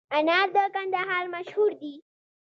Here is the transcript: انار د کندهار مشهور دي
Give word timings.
انار 0.17 0.47
د 0.55 0.57
کندهار 0.73 1.25
مشهور 1.35 1.71
دي 1.81 1.93